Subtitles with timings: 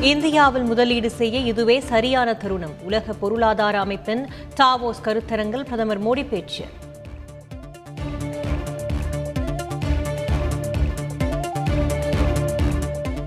[0.00, 2.72] இந்தியாவில் முதலீடு செய்ய இதுவே சரியான தருணம்.
[2.82, 6.64] உலக பொருளாதார அமைப்பின் டாவோஸ் கருத்தரங்கில் பிரதமர் மோடி பேச்சு.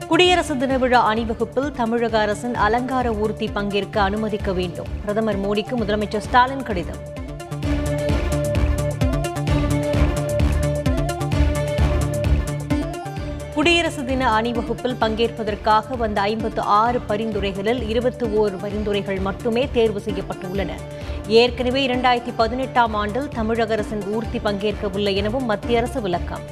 [0.07, 4.87] குடியரசு தின விழா அணிவகுப்பில் தமிழக அரசின் அலங்கார ஊர்த்தி பங்கேற்க அனுமதிக்க வேண்டும்.
[5.01, 7.10] பிரதமர் மோடிக்கு முதலமைச்சர் ஸ்டாலின் கடிதம்.
[14.21, 20.71] குடியரசு தின அணிவகுப்பில் பங்கேற்பதற்காக வந்த ஐம்பத்து ஆறு பரிந்துரைகளில் இருபத்தி ஓரு பரிந்துரைகள் மட்டுமே தேர்வு செய்யப்பட்டுள்ளன.
[21.27, 26.43] ஏற்கனவே இரண்டாயிரத்தி பதினெட்டாம் ஆண்டில் தமிழக அரசின் ஊர்த்தி பங்கேற்கவில்லை எனவும் மத்திய அரசு விளக்கம்.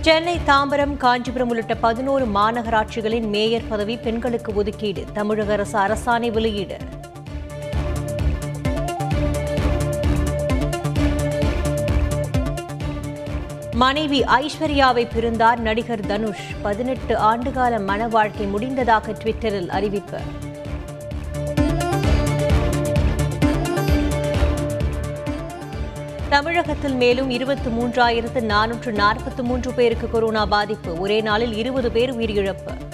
[0.00, 6.78] சென்னை தாம்பரம் காஞ்சிபுரம் உள்ளிட்ட பதினோரு மாநகராட்சிகளின் மேயர் பதவி பெண்களுக்கு ஒதுக்கீடு தமிழக அரசு அரசாணை வெளியீடு.
[13.78, 16.40] மனைவி ஐஸ்வர்யாவை பிரிந்தார் நடிகர் தனுஷ்.
[16.62, 20.18] பதினெட்டு ஆண்டுகால மன வாழ்க்கை முடிந்ததாக ட்விட்டரில் அறிவிப்பு.
[26.28, 31.00] தமிழகத்தில் மேலும் இருபத்தி மூன்றாயிரத்து நானூற்று நாற்பத்தி மூன்று பேருக்கு கொரோனா பாதிப்பு.
[31.00, 32.87] ஒரே நாளில் இருபது பேர் உயிரிழப்பு.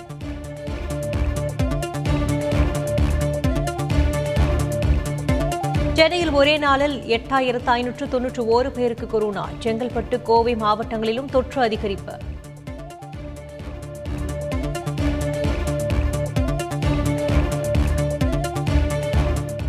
[5.99, 9.49] சென்னையில் ஒரே நாளில் எட்டாயிரத்து ஐநூற்று தொன்னூற்று ஓரு பேருக்கு கொரோனா.
[9.63, 12.15] செங்கல்பட்டு கோவை மாவட்டங்களிலும் தொற்று அதிகரிப்பு.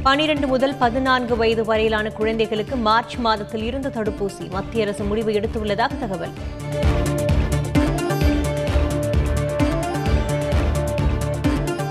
[0.04, 6.36] பனிரெண்டு முதல் பதினான்கு வயது வரையிலான குழந்தைகளுக்கு மார்ச் மாதத்தில் இருந்து தடுப்பூசி மத்திய அரசு முடிவு எடுத்துள்ளதாக தகவல்.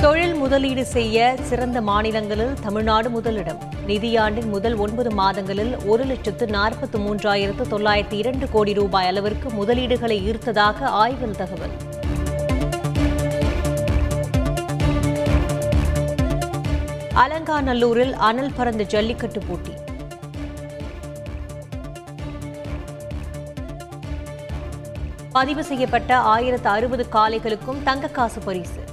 [0.04, 3.60] தொழில் முதலீடு செய்ய சிறந்த மாநிலங்களில் தமிழ்நாடு முதலிடம்.
[3.86, 10.82] நிதியாண்டின் முதல் ஒன்பது மாதங்களில் ஒரு லட்சத்து நாற்பத்தி மூன்றாயிரத்து தொள்ளாயிரத்து இரண்டு கோடி ரூபாய் அளவிற்கு முதலீடுகளை ஈர்த்ததாக
[10.82, 11.74] ஆய்வில் தகவல்.
[17.24, 19.74] அலங்காநல்லூரில் அனல் பறந்த ஜல்லிக்கட்டு போட்டி.
[25.32, 28.92] பதிவு செய்யப்பட்ட ஆயிரத்து அறுபது காளைகளுக்கும் தங்கக்காசு பரிசு.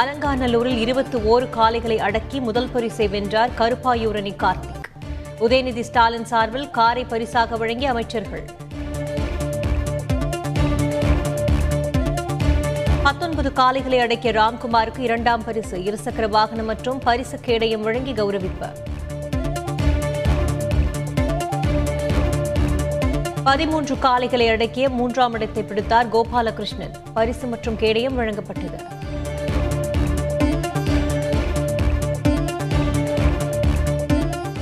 [0.00, 4.86] அலங்காநல்லூரில் இருபத்தி ஓரு காளைகளை அடக்கி முதல் பரிசை வென்றார் கருப்பாயூரணி கார்த்திக்.
[5.40, 8.44] உதயநிதி ஸ்டாலின் சார்பில் காரை பரிசாக வழங்கிய அமைச்சர்கள்.
[13.02, 18.70] பத்தொன்பது காளைகளை அடக்கிய ராம்குமாருக்கு இரண்டாம் பரிசு இருசக்கர வாகனம் மற்றும் பரிசு கேடயம் வழங்கி கௌரவிப்பு.
[23.44, 26.96] பதிமூன்று காளைகளை அடக்கிய மூன்றாம் இடத்தை பிடித்தார் கோபாலகிருஷ்ணன்.
[27.14, 28.99] பரிசு மற்றும் கேடயம் வழங்கப்பட்டது.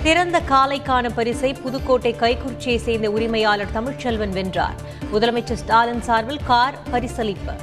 [0.08, 4.74] சிறந்த காலைக்கான பரிசை புதுக்கோட்டை கைக்குறிச்சியை சேர்ந்த உரிமையாளர் தமிழ்ச்செல்வன் வென்றார்.
[5.12, 7.54] முதலமைச்சர் ஸ்டாலின் சார்பில் கார் பரிசளிப்பு.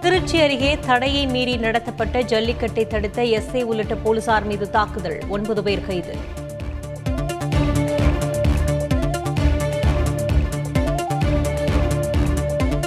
[0.00, 5.18] திருச்சி அருகே தடையை மீறி நடத்தப்பட்ட ஜல்லிக்கட்டை தடுத்த எஸ்ஐ உள்ளிட்ட போலீசார் மீது தாக்குதல்.
[5.28, 6.16] ஒன்பது பேர் கைது.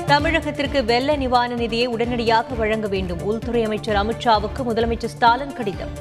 [0.09, 3.21] தமிழகத்திற்கு வெள்ள நிவாரண நிதியை உடனடியாக வழங்க வேண்டும்.
[3.21, 5.93] உள்துறை அமைச்சர் அமித்ஷாவுக்கு முதலமைச்சர் ஸ்டாலின் கடிதம்.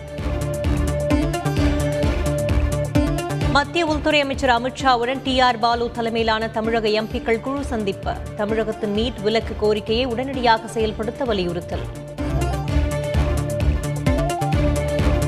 [3.50, 8.12] மத்திய உள்துறை அமைச்சர் அமித்ஷாவுடன் டி ஆர் பாலு தலைமையிலான தமிழக எம்பிக்கள் குழு சந்திப்பு.
[8.36, 11.86] தமிழகத்தின் நீட் விலக்கு கோரிக்கையை உடனடியாக செயல்படுத்த வலியுறுத்தல்.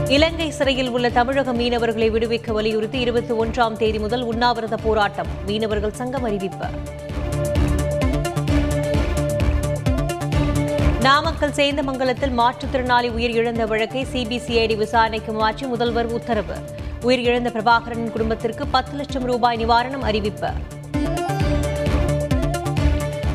[0.08, 5.26] இலங்கை சிறையில் உள்ள தமிழக மீனவர்களை விடுவிக்க வலியுறுத்தி இருபத்தி ஒன்றாம் தேதி முதல் உண்ணாவிரத போராட்டம்.
[5.46, 6.66] மீனவர்கள் சங்கம் அறிவிப்பு.
[11.06, 16.56] நாமக்கல் சேந்தமங்கலத்தில் மாற்றுத்திறனாளி உயிர் இழந்த வழக்கை சிபிசிஐடி விசாரணைக்கு மாற்றி முதல்வர் உத்தரவு.
[17.00, 20.50] உயிரிழந்த பிரபாகரன் குடும்பத்திற்கு பத்து லட்சம் ரூபாய் நிவாரணம் அறிவிப்பு.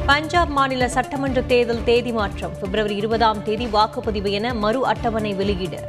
[0.05, 2.51] பஞ்சாப் மாநில சட்டமன்ற தேர்தல் தேதி மாற்றம்.
[2.61, 5.83] பிப்ரவரி இருபதாம் தேதி வாக்குப்பதிவு என மறு அட்டவணை வெளியீடு.